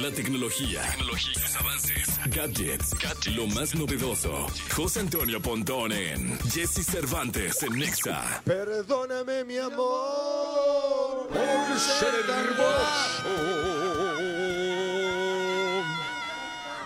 La 0.00 0.10
tecnología, 0.10 0.80
tecnología, 0.92 1.34
sus 1.34 1.56
avances, 1.56 2.20
gadgets, 2.30 2.94
lo 3.36 3.46
más 3.48 3.74
novedoso. 3.74 4.46
José 4.74 5.00
Antonio 5.00 5.42
Pontón 5.42 5.92
en 5.92 6.38
Jesse 6.50 6.86
Cervantes 6.86 7.62
en 7.62 7.78
Nexa. 7.78 8.40
Perdóname, 8.44 9.44
mi 9.44 9.58
amor, 9.58 11.28
por 11.28 11.78
ser 11.78 12.14
hermoso. 12.14 13.28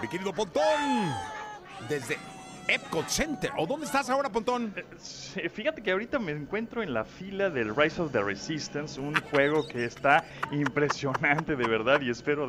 Mi 0.03 0.09
querido 0.09 0.33
Pontón, 0.33 1.15
desde 1.89 2.19
Epcot 2.67 3.09
Center. 3.09 3.51
¿O 3.59 3.67
dónde 3.67 3.87
estás 3.87 4.09
ahora, 4.09 4.31
Pontón? 4.31 4.75
Sí, 4.99 5.41
Fíjate 5.49 5.83
que 5.83 5.91
ahorita 5.91 6.19
me 6.19 6.33
encuentro 6.33 6.83
en 6.83 6.95
la 6.95 7.05
fila 7.05 7.51
del 7.51 7.77
Rise 7.77 8.01
of 8.01 8.13
the 8.13 8.23
Resistance, 8.23 9.01
un 9.01 9.15
juego 9.15 9.67
que 9.67 9.85
está 9.85 10.25
impresionante 10.51 11.57
de 11.57 11.69
verdad 11.69 12.01
y 12.01 12.11
espero 12.11 12.47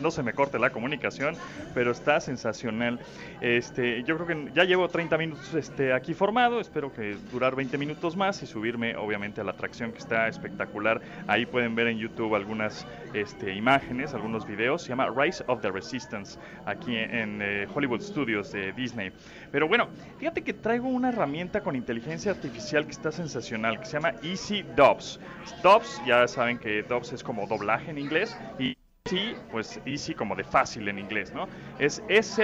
no 0.00 0.10
se 0.10 0.22
me 0.22 0.32
corte 0.32 0.58
la 0.58 0.70
comunicación, 0.70 1.36
pero 1.74 1.92
está 1.92 2.20
sensacional. 2.20 2.98
Este, 3.40 4.02
yo 4.02 4.16
creo 4.16 4.26
que 4.26 4.52
ya 4.52 4.64
llevo 4.64 4.88
30 4.88 5.16
minutos 5.18 5.54
este, 5.54 5.92
aquí 5.92 6.14
formado, 6.14 6.60
espero 6.60 6.92
que 6.92 7.16
durar 7.30 7.54
20 7.54 7.78
minutos 7.78 8.16
más 8.16 8.42
y 8.42 8.46
subirme 8.46 8.96
obviamente 8.96 9.40
a 9.40 9.44
la 9.44 9.52
atracción 9.52 9.92
que 9.92 9.98
está 9.98 10.28
espectacular. 10.28 11.00
Ahí 11.26 11.46
pueden 11.46 11.74
ver 11.74 11.86
en 11.88 11.98
YouTube 11.98 12.34
algunas 12.34 12.86
este, 13.14 13.54
imágenes, 13.54 14.14
algunos 14.14 14.46
videos. 14.46 14.82
Se 14.82 14.88
llama 14.88 15.08
Rise 15.16 15.44
of 15.46 15.60
the 15.60 15.70
Resistance 15.70 16.38
aquí 16.64 16.96
en 16.96 17.40
eh, 17.42 17.66
Hollywood 17.72 18.00
Studios 18.00 18.52
de 18.52 18.72
Disney. 18.72 19.12
Pero 19.50 19.68
bueno, 19.68 19.88
fíjate 20.18 20.42
que 20.42 20.52
traigo 20.52 20.88
una 20.88 21.08
herramienta 21.08 21.62
con 21.62 21.76
inteligencia 21.76 22.32
artificial 22.32 22.84
que 22.84 22.92
está 22.92 23.12
sensacional, 23.12 23.78
que 23.78 23.86
se 23.86 23.92
llama 23.92 24.14
Easy 24.22 24.62
Dubs. 24.76 25.20
Dubs, 25.62 26.00
ya 26.06 26.26
saben 26.26 26.58
que 26.58 26.82
Dubs 26.82 27.12
es 27.12 27.22
como 27.22 27.46
doblaje 27.46 27.90
en 27.90 27.98
inglés 27.98 28.36
y 28.58 28.76
Easy, 29.04 29.36
pues 29.52 29.80
Easy 29.86 30.14
como 30.14 30.34
de 30.34 30.44
fácil 30.44 30.88
en 30.88 30.98
inglés, 30.98 31.32
¿no? 31.32 31.48
Es 31.78 32.02
EZ 32.08 32.38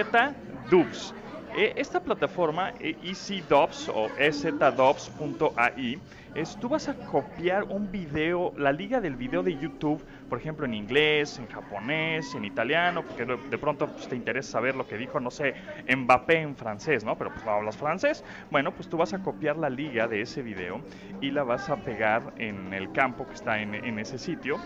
Dubs. 0.70 1.14
Eh, 1.54 1.74
Esta 1.76 2.00
plataforma, 2.02 2.72
eh, 2.80 2.98
EasyDubs 3.02 3.90
o 3.92 4.14
ezdubs.ai, 4.16 6.02
es 6.32 6.58
tú 6.58 6.70
vas 6.70 6.88
a 6.88 6.94
copiar 6.94 7.64
un 7.68 7.90
video, 7.90 8.54
la 8.56 8.72
liga 8.72 9.02
del 9.02 9.16
video 9.16 9.42
de 9.42 9.58
YouTube, 9.58 10.02
por 10.28 10.38
ejemplo 10.38 10.64
en 10.64 10.72
inglés, 10.72 11.38
en 11.38 11.48
japonés, 11.48 12.34
en 12.34 12.46
italiano, 12.46 13.06
porque 13.06 13.26
de, 13.26 13.36
de 13.36 13.58
pronto 13.58 13.92
pues, 13.94 14.08
te 14.08 14.16
interesa 14.16 14.52
saber 14.52 14.74
lo 14.76 14.86
que 14.86 14.96
dijo, 14.96 15.20
no 15.20 15.30
sé, 15.30 15.54
Mbappé 15.94 16.36
en 16.40 16.56
francés, 16.56 17.04
¿no? 17.04 17.18
Pero 17.18 17.32
pues 17.34 17.44
no 17.44 17.50
hablas 17.52 17.76
francés. 17.76 18.24
Bueno, 18.48 18.74
pues 18.74 18.88
tú 18.88 18.96
vas 18.96 19.12
a 19.12 19.18
copiar 19.22 19.58
la 19.58 19.68
liga 19.68 20.08
de 20.08 20.22
ese 20.22 20.40
video 20.42 20.86
y 21.20 21.32
la 21.32 21.42
vas 21.44 21.68
a 21.68 21.84
pegar 21.84 22.32
en 22.38 22.72
el 22.72 22.92
campo 22.92 23.28
que 23.28 23.34
está 23.34 23.60
en, 23.60 23.74
en 23.74 23.98
ese 23.98 24.18
sitio 24.18 24.62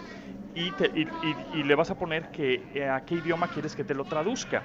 y, 0.54 0.72
te- 0.72 0.90
y- 0.94 1.02
y- 1.20 1.48
y 1.50 1.62
le 1.64 1.74
vas 1.74 1.90
a 1.90 1.98
poner 1.98 2.30
que, 2.30 2.70
eh, 2.74 2.88
a 2.88 3.04
qué 3.04 3.16
idioma 3.16 3.48
quieres 3.48 3.74
que 3.76 3.84
te 3.84 3.94
lo 3.94 4.06
traduzca 4.06 4.64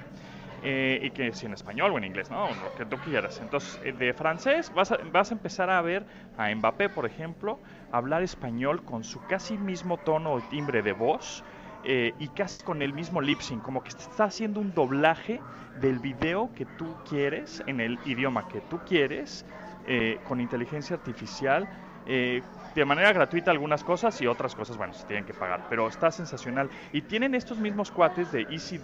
eh, 0.62 1.00
y 1.02 1.12
que 1.12 1.34
si 1.34 1.46
en 1.46 1.54
español 1.54 1.92
o 1.92 1.98
en 1.98 2.04
inglés, 2.04 2.30
¿no? 2.30 2.48
Lo 2.56 2.76
que 2.76 2.86
tú 2.86 2.98
quieras. 2.98 3.40
Entonces, 3.42 3.80
eh, 3.84 3.94
de 3.94 4.14
francés 4.14 4.72
vas 4.74 4.92
a, 4.92 4.98
vas 5.12 5.32
a 5.32 5.34
empezar 5.34 5.70
a 5.70 5.82
ver 5.82 6.06
a 6.38 6.54
Mbappé, 6.54 6.90
por 6.90 7.06
ejemplo, 7.06 7.62
hablar 7.92 8.24
español 8.24 8.84
con 8.84 9.04
su 9.04 9.26
casi 9.26 9.58
mismo 9.58 9.98
tono 9.98 10.34
o 10.34 10.42
timbre 10.42 10.82
de 10.82 10.94
voz 10.94 11.44
eh, 11.84 12.14
y 12.20 12.30
casi 12.30 12.64
con 12.64 12.82
el 12.82 12.94
mismo 12.94 13.22
lip 13.22 13.42
sync, 13.42 13.64
como 13.64 13.82
que 13.84 13.90
está 13.90 14.26
haciendo 14.26 14.60
un 14.60 14.74
doblaje 14.74 15.42
del 15.74 16.00
video 16.00 16.54
que 16.54 16.66
tú 16.66 17.00
quieres 17.08 17.64
en 17.66 17.80
el 17.80 18.00
idioma 18.06 18.48
que 18.48 18.62
tú 18.62 18.84
quieres 18.86 19.46
eh, 19.84 20.20
con 20.24 20.40
inteligencia 20.40 20.96
artificial. 20.96 21.68
Eh, 22.06 22.42
de 22.76 22.86
manera 22.86 23.12
gratuita 23.12 23.52
algunas 23.52 23.84
cosas 23.84 24.22
y 24.22 24.28
otras 24.28 24.56
cosas, 24.56 24.78
bueno, 24.78 24.94
se 24.94 25.06
tienen 25.06 25.26
que 25.26 25.34
pagar, 25.34 25.66
pero 25.70 25.88
está 25.88 26.12
sensacional. 26.12 26.70
Y 26.94 27.02
tienen 27.02 27.36
estos 27.36 27.58
mismos 27.58 27.92
cuates 27.92 28.32
de 28.32 28.44
Easy 28.50 28.80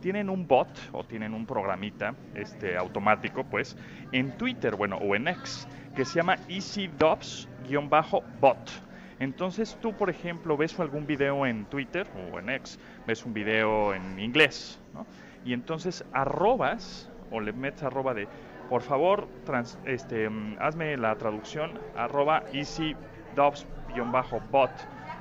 tienen 0.00 0.30
un 0.30 0.46
bot 0.46 0.68
o 0.92 1.04
tienen 1.04 1.34
un 1.34 1.44
programita 1.44 2.14
este, 2.34 2.76
automático, 2.76 3.44
pues, 3.44 3.76
en 4.12 4.36
Twitter, 4.38 4.76
bueno, 4.76 4.96
o 4.96 5.14
en 5.14 5.28
X, 5.28 5.68
que 5.94 6.04
se 6.04 6.16
llama 6.16 6.38
Easy 6.48 6.88
Dubs-bot. 6.98 8.70
Entonces 9.20 9.76
tú, 9.80 9.94
por 9.94 10.10
ejemplo, 10.10 10.56
ves 10.56 10.78
algún 10.78 11.06
video 11.06 11.44
en 11.44 11.66
Twitter 11.66 12.06
o 12.32 12.38
en 12.38 12.50
X, 12.50 12.78
ves 13.06 13.26
un 13.26 13.34
video 13.34 13.92
en 13.92 14.18
inglés, 14.18 14.78
¿no? 14.94 15.06
Y 15.44 15.52
entonces 15.52 16.04
arrobas 16.12 17.10
o 17.30 17.40
le 17.40 17.52
metes 17.52 17.82
arroba 17.82 18.14
de, 18.14 18.28
por 18.68 18.82
favor, 18.82 19.26
trans- 19.44 19.78
este, 19.84 20.28
hazme 20.60 20.96
la 20.96 21.16
traducción, 21.16 21.72
arroba 21.96 22.44
easydubs-bot. 22.52 24.70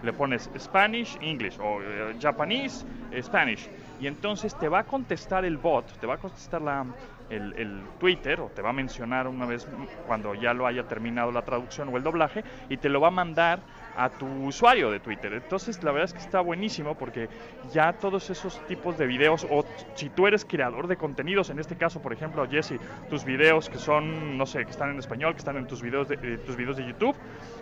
Le 0.03 0.13
pones 0.13 0.47
Spanish, 0.59 1.18
English 1.22 1.58
o 1.59 1.81
eh, 1.81 2.16
Japanese, 2.19 2.85
Spanish. 3.22 3.68
Y 4.00 4.08
entonces 4.08 4.56
te 4.58 4.69
va 4.69 4.80
a 4.80 4.84
contestar 4.84 5.46
el 5.46 5.58
bot, 5.58 5.91
te 6.00 6.08
va 6.08 6.16
a 6.16 6.18
contestar 6.18 6.62
la, 6.62 6.85
el, 7.30 7.53
el 7.58 7.81
Twitter 8.00 8.40
o 8.40 8.47
te 8.47 8.62
va 8.62 8.69
a 8.69 8.74
mencionar 8.74 9.28
una 9.28 9.46
vez 9.46 9.68
cuando 10.06 10.34
ya 10.35 10.53
lo 10.53 10.68
haya 10.68 10.84
terminado 10.84 11.31
la 11.31 11.41
traducción 11.41 11.90
o 11.90 11.97
el 11.97 12.03
doblaje 12.03 12.44
y 12.69 12.78
te 12.78 12.90
lo 12.90 13.02
va 13.02 13.08
a 13.08 13.12
mandar 13.12 13.59
a 13.96 14.09
tu 14.09 14.28
usuario 14.46 14.91
de 14.91 15.00
Twitter. 15.00 15.34
Entonces 15.34 15.84
la 15.84 15.91
verdad 15.91 16.06
es 16.06 16.13
que 16.13 16.19
está 16.19 16.40
buenísimo 16.40 16.96
porque 16.96 17.30
ya 17.74 17.94
todos 17.94 18.30
esos 18.30 18.63
tipos 18.68 18.97
de 18.97 19.08
videos 19.08 19.46
o 19.50 19.66
si 19.96 20.09
tú 20.09 20.28
eres 20.28 20.46
creador 20.46 20.88
de 20.88 20.97
contenidos, 20.97 21.50
en 21.50 21.59
este 21.59 21.75
caso 21.75 22.02
por 22.02 22.14
ejemplo 22.14 22.47
Jesse, 22.47 22.79
tus 23.09 23.25
videos 23.25 23.69
que 23.69 23.79
son, 23.79 24.38
no 24.38 24.46
sé, 24.46 24.64
que 24.66 24.72
están 24.72 24.91
en 24.91 25.00
español, 25.00 25.34
que 25.34 25.40
están 25.40 25.58
en 25.58 25.68
tus 25.68 25.81
videos 25.81 26.08
de, 26.08 26.19
eh, 26.22 26.38
tus 26.38 26.56
videos 26.56 26.78
de 26.78 26.85
YouTube, 26.85 27.16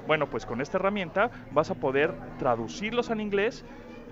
bueno 0.06 0.28
pues 0.29 0.46
con 0.46 0.62
esta 0.62 0.78
herramienta 0.78 1.31
vas 1.52 1.72
a 1.72 1.75
poder 1.75 2.13
traducirlos 2.38 3.09
en 3.09 3.22
inglés, 3.22 3.63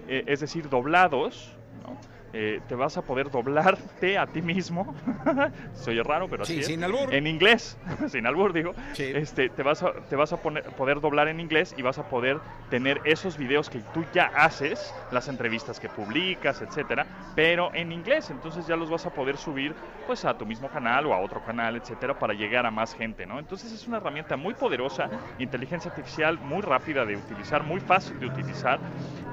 eh, 0.08 0.24
es 0.28 0.40
decir, 0.40 0.70
doblados, 0.70 1.56
¿no? 1.86 2.12
Eh, 2.36 2.62
te 2.68 2.74
vas 2.74 2.98
a 2.98 3.04
poder 3.04 3.30
doblarte 3.30 4.18
a 4.18 4.26
ti 4.26 4.42
mismo. 4.42 4.96
Se 5.74 5.92
oye 5.92 6.02
raro, 6.02 6.28
pero 6.28 6.46
Sí, 6.46 6.54
así 6.54 6.60
es. 6.62 6.66
sin 6.68 6.84
albur. 6.84 7.14
En 7.14 7.28
inglés, 7.28 7.78
sin 8.10 8.26
albur 8.26 8.54
digo. 8.54 8.74
Sí. 8.94 9.04
Este, 9.14 9.50
te 9.50 9.62
vas 9.62 9.84
a, 9.84 9.94
te 9.94 10.16
vas 10.16 10.34
a 10.34 10.38
poner, 10.42 10.64
poder 10.76 11.00
doblar 11.00 11.28
en 11.28 11.40
inglés 11.40 11.76
y 11.78 11.84
vas 11.84 12.00
a 12.00 12.10
poder 12.10 12.40
tener 12.72 13.00
esos 13.06 13.38
videos 13.38 13.70
que 13.70 13.80
tú 13.94 14.04
ya 14.14 14.32
haces, 14.36 14.94
las 15.12 15.28
entrevistas 15.28 15.80
que 15.80 15.90
publicas, 15.90 16.62
etcétera, 16.62 17.06
pero 17.36 17.70
en 17.76 17.92
inglés. 17.92 18.30
Entonces 18.32 18.66
ya 18.66 18.76
los 18.76 18.90
vas 18.90 19.06
a 19.06 19.12
poder 19.12 19.38
subir 19.38 19.76
pues 20.08 20.26
a 20.26 20.36
tu 20.38 20.46
mismo 20.46 20.70
canal 20.70 21.06
o 21.06 21.14
a 21.14 21.20
otro 21.20 21.44
canal, 21.46 21.76
etcétera, 21.76 22.18
para 22.18 22.34
llegar 22.34 22.66
a 22.66 22.72
más 22.72 22.96
gente, 22.96 23.26
¿no? 23.28 23.38
Entonces 23.40 23.72
es 23.72 23.88
una 23.88 23.98
herramienta 23.98 24.38
muy 24.38 24.56
poderosa, 24.56 25.08
inteligencia 25.40 25.92
artificial 25.92 26.40
muy 26.40 26.62
rápida 26.62 27.06
de 27.06 27.16
utilizar, 27.16 27.64
muy 27.64 27.80
fácil 27.80 28.20
de 28.20 28.26
utilizar 28.26 28.80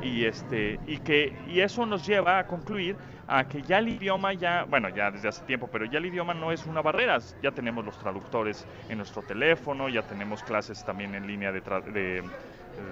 y 0.03 0.25
este 0.27 0.78
y 0.87 0.99
que 0.99 1.34
y 1.49 1.60
eso 1.60 1.87
nos 1.87 2.06
lleva 2.06 2.39
a 2.39 2.47
concluir 2.47 2.90
değil. 2.95 3.19
A 3.30 3.44
que 3.44 3.62
ya 3.62 3.78
el 3.78 3.88
idioma 3.88 4.32
ya, 4.32 4.64
bueno, 4.64 4.88
ya 4.88 5.10
desde 5.12 5.28
hace 5.28 5.44
tiempo, 5.44 5.68
pero 5.70 5.84
ya 5.84 5.98
el 5.98 6.06
idioma 6.06 6.34
no 6.34 6.50
es 6.50 6.66
una 6.66 6.82
barrera. 6.82 7.18
Ya 7.41 7.52
tenemos 7.52 7.84
los 7.84 7.96
traductores 7.96 8.66
en 8.88 8.98
nuestro 8.98 9.22
teléfono, 9.22 9.88
ya 9.88 10.02
tenemos 10.02 10.42
clases 10.42 10.84
también 10.84 11.14
en 11.14 11.28
línea 11.28 11.52
de, 11.52 11.60
de, 11.60 12.24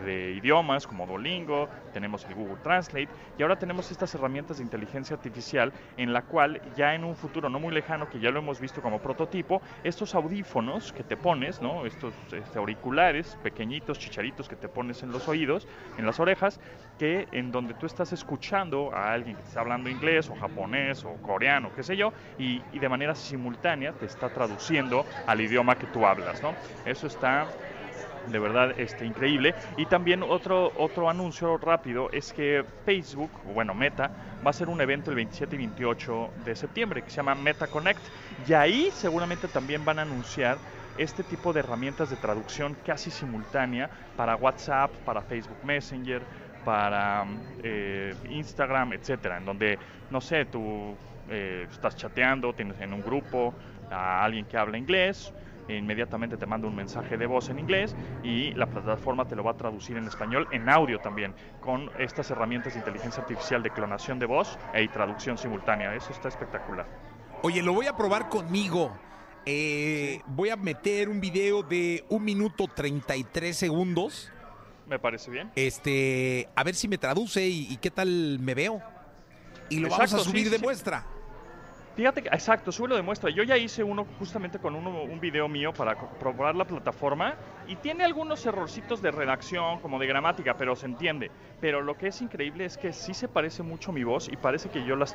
de 0.04 0.32
idiomas 0.32 0.86
como 0.86 1.06
Duolingo, 1.06 1.68
tenemos 1.92 2.24
el 2.26 2.34
Google 2.34 2.56
Translate 2.62 3.08
y 3.36 3.42
ahora 3.42 3.58
tenemos 3.58 3.90
estas 3.90 4.14
herramientas 4.14 4.58
de 4.58 4.64
inteligencia 4.64 5.16
artificial 5.16 5.72
en 5.96 6.12
la 6.12 6.22
cual 6.22 6.60
ya 6.76 6.94
en 6.94 7.04
un 7.04 7.16
futuro 7.16 7.48
no 7.48 7.58
muy 7.58 7.74
lejano, 7.74 8.08
que 8.08 8.20
ya 8.20 8.30
lo 8.30 8.38
hemos 8.38 8.60
visto 8.60 8.80
como 8.80 9.00
prototipo, 9.00 9.60
estos 9.82 10.14
audífonos 10.14 10.92
que 10.92 11.02
te 11.02 11.16
pones, 11.16 11.60
¿no? 11.60 11.86
Estos 11.86 12.14
este, 12.32 12.58
auriculares 12.58 13.36
pequeñitos, 13.42 13.98
chicharitos 13.98 14.48
que 14.48 14.56
te 14.56 14.68
pones 14.68 15.02
en 15.02 15.10
los 15.10 15.28
oídos, 15.28 15.66
en 15.96 16.06
las 16.06 16.20
orejas, 16.20 16.60
que 16.98 17.26
en 17.32 17.50
donde 17.50 17.74
tú 17.74 17.86
estás 17.86 18.12
escuchando 18.12 18.94
a 18.94 19.12
alguien 19.12 19.36
que 19.36 19.42
está 19.42 19.60
hablando 19.60 19.88
inglés 19.88 20.27
o 20.30 20.34
japonés 20.34 21.04
o 21.04 21.14
coreano, 21.22 21.70
qué 21.74 21.82
sé 21.82 21.96
yo, 21.96 22.12
y, 22.38 22.60
de 22.78 22.88
manera 22.88 23.14
simultánea 23.14 23.92
te 23.92 24.06
está 24.06 24.28
traduciendo 24.28 25.04
al 25.26 25.40
idioma 25.40 25.76
que 25.76 25.86
tú 25.86 26.06
hablas, 26.06 26.42
¿no? 26.42 26.54
Eso 26.84 27.06
está 27.06 27.46
de 28.26 28.38
verdad 28.38 28.78
este, 28.78 29.04
increíble. 29.04 29.54
Y 29.76 29.86
también 29.86 30.22
otro, 30.22 30.72
otro 30.76 31.08
anuncio 31.08 31.56
rápido 31.56 32.10
es 32.12 32.32
que 32.32 32.64
Facebook, 32.84 33.30
bueno, 33.54 33.74
Meta, 33.74 34.10
va 34.38 34.46
a 34.46 34.50
hacer 34.50 34.68
un 34.68 34.80
evento 34.80 35.10
el 35.10 35.16
27 35.16 35.54
y 35.56 35.58
28 35.58 36.30
de 36.44 36.54
septiembre 36.54 37.02
que 37.02 37.10
se 37.10 37.16
llama 37.16 37.34
Meta 37.34 37.66
Connect. 37.66 38.02
Y 38.46 38.52
ahí 38.52 38.90
seguramente 38.92 39.48
también 39.48 39.84
van 39.84 39.98
a 39.98 40.02
anunciar 40.02 40.58
este 40.98 41.22
tipo 41.22 41.52
de 41.52 41.60
herramientas 41.60 42.10
de 42.10 42.16
traducción 42.16 42.76
casi 42.84 43.10
simultánea 43.10 43.88
para 44.16 44.36
WhatsApp, 44.36 44.90
para 45.04 45.22
Facebook 45.22 45.58
Messenger, 45.64 46.22
para 46.64 47.26
eh, 47.62 48.14
Instagram, 48.30 48.92
etcétera, 48.92 49.38
en 49.38 49.44
donde, 49.44 49.78
no 50.10 50.20
sé, 50.20 50.44
tú 50.46 50.94
eh, 51.30 51.66
estás 51.70 51.96
chateando, 51.96 52.52
tienes 52.52 52.80
en 52.80 52.92
un 52.92 53.02
grupo 53.02 53.54
a 53.90 54.24
alguien 54.24 54.44
que 54.44 54.56
habla 54.56 54.78
inglés, 54.78 55.32
e 55.68 55.76
inmediatamente 55.76 56.36
te 56.36 56.46
manda 56.46 56.66
un 56.66 56.74
mensaje 56.74 57.16
de 57.16 57.26
voz 57.26 57.50
en 57.50 57.58
inglés 57.58 57.94
y 58.22 58.52
la 58.54 58.66
plataforma 58.66 59.26
te 59.26 59.36
lo 59.36 59.44
va 59.44 59.50
a 59.52 59.56
traducir 59.56 59.96
en 59.98 60.06
español, 60.06 60.48
en 60.50 60.68
audio 60.68 60.98
también, 60.98 61.34
con 61.60 61.90
estas 61.98 62.30
herramientas 62.30 62.72
de 62.72 62.80
inteligencia 62.80 63.22
artificial 63.22 63.62
de 63.62 63.70
clonación 63.70 64.18
de 64.18 64.26
voz 64.26 64.58
e 64.72 64.88
traducción 64.88 65.36
simultánea. 65.36 65.94
Eso 65.94 66.12
está 66.12 66.28
espectacular. 66.28 66.86
Oye, 67.42 67.62
lo 67.62 67.74
voy 67.74 67.86
a 67.86 67.94
probar 67.94 68.28
conmigo. 68.28 68.96
Eh, 69.44 70.20
Voy 70.26 70.50
a 70.50 70.56
meter 70.56 71.08
un 71.08 71.20
video 71.20 71.62
de 71.62 72.04
un 72.08 72.24
minuto 72.24 72.66
33 72.66 73.56
segundos. 73.56 74.32
Me 74.88 74.98
parece 74.98 75.30
bien. 75.30 75.50
Este, 75.54 76.48
a 76.56 76.64
ver 76.64 76.74
si 76.74 76.88
me 76.88 76.98
traduce 76.98 77.46
y, 77.46 77.66
y 77.72 77.76
qué 77.76 77.90
tal 77.90 78.38
me 78.40 78.54
veo. 78.54 78.82
y 79.70 79.80
lo 79.80 79.88
vamos 79.90 80.00
a 80.14 80.16
Exacto, 80.16 80.24
subir 80.24 80.44
sí, 80.44 80.50
de 80.50 80.56
sí. 80.58 80.62
muestra. 80.64 81.04
Fíjate 81.94 82.22
que, 82.22 82.28
exacto, 82.28 82.70
súbelo 82.72 82.94
de 82.96 83.02
muestra. 83.02 83.28
Yo 83.28 83.42
ya 83.42 83.56
hice 83.58 83.82
uno 83.82 84.06
justamente 84.18 84.58
con 84.60 84.74
uno- 84.74 85.02
un 85.02 85.20
video 85.20 85.48
mío 85.48 85.72
para 85.74 85.94
probar 86.18 86.54
la 86.54 86.64
plataforma 86.64 87.34
y 87.66 87.74
tiene 87.76 88.04
algunos 88.04 88.46
errorcitos 88.46 89.02
de 89.02 89.10
redacción, 89.10 89.80
como 89.80 89.98
de 89.98 90.06
gramática, 90.06 90.54
pero 90.56 90.74
se 90.76 90.86
entiende. 90.86 91.30
Pero 91.60 91.82
lo 91.82 91.98
que 91.98 92.06
es 92.06 92.22
increíble 92.22 92.64
es 92.64 92.78
que 92.78 92.92
sí 92.92 93.12
se 93.14 93.28
parece 93.28 93.62
mucho 93.64 93.92
mi 93.92 94.04
voz 94.04 94.28
y 94.28 94.36
parece 94.36 94.70
que 94.70 94.84
yo 94.84 94.96
las 94.96 95.14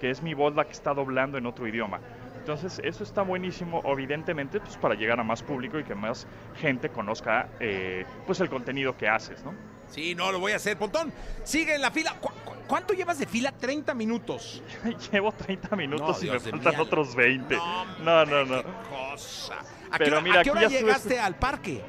que 0.00 0.10
es 0.10 0.22
mi 0.22 0.34
voz 0.34 0.54
la 0.56 0.64
que 0.64 0.72
está 0.72 0.92
doblando 0.94 1.38
en 1.38 1.46
otro 1.46 1.68
idioma. 1.68 2.00
Entonces, 2.44 2.78
eso 2.84 3.02
está 3.04 3.22
buenísimo, 3.22 3.80
evidentemente, 3.86 4.60
pues 4.60 4.76
para 4.76 4.94
llegar 4.94 5.18
a 5.18 5.24
más 5.24 5.42
público 5.42 5.78
y 5.78 5.84
que 5.84 5.94
más 5.94 6.26
gente 6.60 6.90
conozca 6.90 7.48
eh, 7.58 8.04
pues 8.26 8.38
el 8.40 8.50
contenido 8.50 8.94
que 8.98 9.08
haces, 9.08 9.42
¿no? 9.42 9.54
Sí, 9.88 10.14
no, 10.14 10.30
lo 10.30 10.40
voy 10.40 10.52
a 10.52 10.56
hacer. 10.56 10.76
Pontón, 10.76 11.10
sigue 11.42 11.74
en 11.74 11.80
la 11.80 11.90
fila. 11.90 12.14
¿Cu- 12.20 12.28
cu- 12.44 12.52
cuánto 12.66 12.92
llevas 12.92 13.18
de 13.18 13.24
fila? 13.24 13.50
30 13.50 13.94
minutos. 13.94 14.62
Llevo 15.12 15.32
30 15.32 15.74
minutos 15.74 16.22
y 16.22 16.26
me 16.26 16.32
Dios 16.32 16.42
faltan 16.50 16.80
otros 16.80 17.14
20. 17.14 17.56
No, 17.56 17.84
No, 18.00 18.26
no, 18.26 18.44
no. 18.44 18.62
Qué 18.62 18.68
cosa. 18.90 19.54
¿A 19.90 19.96
Pero 19.96 20.04
qué 20.04 20.10
hora, 20.12 20.20
mira, 20.20 20.40
a 20.40 20.42
qué 20.42 20.50
hora 20.50 20.68
llegaste 20.68 21.18
al 21.18 21.36
parque? 21.36 21.80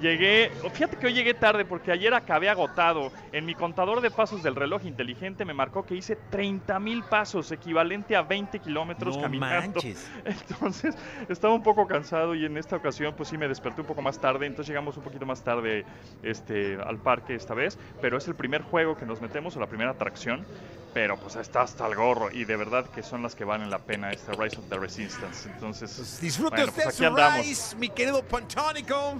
Llegué, 0.00 0.50
fíjate 0.72 0.96
que 0.96 1.06
hoy 1.08 1.12
llegué 1.12 1.34
tarde 1.34 1.64
porque 1.64 1.92
ayer 1.92 2.14
acabé 2.14 2.48
agotado. 2.48 3.12
En 3.32 3.44
mi 3.44 3.54
contador 3.54 4.00
de 4.00 4.10
pasos 4.10 4.42
del 4.42 4.56
reloj 4.56 4.84
inteligente 4.86 5.44
me 5.44 5.52
marcó 5.52 5.84
que 5.84 5.94
hice 5.94 6.16
30 6.30 6.78
mil 6.80 7.02
pasos, 7.04 7.52
equivalente 7.52 8.16
a 8.16 8.22
20 8.22 8.58
kilómetros 8.60 9.16
No 9.16 9.22
caminando. 9.22 9.80
manches. 9.82 10.08
Entonces 10.24 10.96
estaba 11.28 11.52
un 11.52 11.62
poco 11.62 11.86
cansado 11.86 12.34
y 12.34 12.46
en 12.46 12.56
esta 12.56 12.76
ocasión 12.76 13.14
pues 13.14 13.28
sí 13.28 13.36
me 13.36 13.46
desperté 13.46 13.82
un 13.82 13.86
poco 13.86 14.00
más 14.00 14.18
tarde. 14.18 14.46
Entonces 14.46 14.68
llegamos 14.68 14.96
un 14.96 15.02
poquito 15.02 15.26
más 15.26 15.44
tarde 15.44 15.84
este, 16.22 16.76
al 16.82 16.98
parque 16.98 17.34
esta 17.34 17.52
vez. 17.54 17.78
Pero 18.00 18.16
es 18.16 18.26
el 18.26 18.34
primer 18.34 18.62
juego 18.62 18.96
que 18.96 19.04
nos 19.04 19.20
metemos 19.20 19.56
o 19.56 19.60
la 19.60 19.66
primera 19.66 19.90
atracción. 19.90 20.46
Pero 20.94 21.18
pues 21.18 21.36
está 21.36 21.62
hasta 21.62 21.86
el 21.86 21.94
gorro 21.94 22.30
y 22.32 22.44
de 22.44 22.56
verdad 22.56 22.86
que 22.86 23.02
son 23.02 23.22
las 23.22 23.34
que 23.36 23.44
valen 23.44 23.70
la 23.70 23.78
pena 23.78 24.10
este 24.10 24.32
Rise 24.32 24.58
of 24.58 24.68
the 24.68 24.78
Resistance. 24.78 25.48
Entonces 25.48 25.92
Pues 25.94 26.20
disfrute 26.20 26.56
bueno, 26.56 26.64
usted 26.70 26.82
pues 26.84 26.94
su 26.96 27.04
aquí 27.04 27.08
andamos. 27.20 27.46
Rise, 27.46 27.76
mi 27.76 27.90
querido 27.90 28.22
Pontónico. 28.24 29.14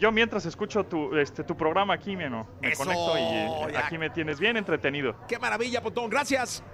Yo 0.00 0.10
mientras 0.10 0.46
escucho 0.46 0.84
tu, 0.84 1.14
este, 1.14 1.44
tu 1.44 1.54
programa 1.54 1.92
aquí, 1.92 2.16
me 2.16 2.24
Eso, 2.26 2.46
conecto 2.78 3.18
y 3.18 3.20
eh, 3.20 3.76
aquí 3.76 3.98
me 3.98 4.08
tienes 4.08 4.40
bien 4.40 4.56
entretenido. 4.56 5.14
Qué 5.28 5.38
maravilla, 5.38 5.82
Pontón. 5.82 6.08
Gracias. 6.08 6.64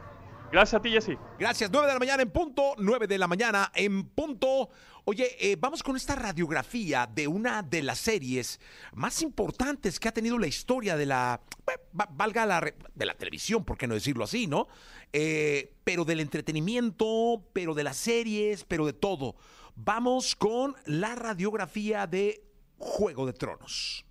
Gracias 0.52 0.78
a 0.78 0.80
ti, 0.80 0.90
Jesse. 0.92 1.18
Gracias. 1.36 1.68
9 1.72 1.88
de 1.88 1.92
la 1.94 1.98
mañana 1.98 2.22
en 2.22 2.30
punto. 2.30 2.74
9 2.78 3.08
de 3.08 3.18
la 3.18 3.26
mañana 3.26 3.72
en 3.74 4.04
punto. 4.04 4.70
Oye, 5.06 5.36
eh, 5.40 5.56
vamos 5.58 5.82
con 5.82 5.96
esta 5.96 6.14
radiografía 6.14 7.08
de 7.12 7.26
una 7.26 7.62
de 7.64 7.82
las 7.82 7.98
series 7.98 8.60
más 8.92 9.20
importantes 9.22 9.98
que 9.98 10.06
ha 10.06 10.12
tenido 10.12 10.38
la 10.38 10.46
historia 10.46 10.96
de 10.96 11.06
la, 11.06 11.40
va- 11.98 12.08
valga 12.10 12.46
la, 12.46 12.60
de 12.94 13.06
la 13.06 13.14
televisión, 13.14 13.64
por 13.64 13.76
qué 13.76 13.88
no 13.88 13.94
decirlo 13.94 14.22
así, 14.22 14.46
¿no? 14.46 14.68
Eh, 15.12 15.74
pero 15.82 16.04
del 16.04 16.20
entretenimiento, 16.20 17.44
pero 17.52 17.74
de 17.74 17.82
las 17.82 17.96
series, 17.96 18.62
pero 18.64 18.86
de 18.86 18.92
todo. 18.92 19.34
Vamos 19.74 20.36
con 20.36 20.74
la 20.86 21.14
radiografía 21.16 22.06
de 22.06 22.45
Juego 22.78 23.26
de 23.26 23.32
Tronos. 23.32 24.05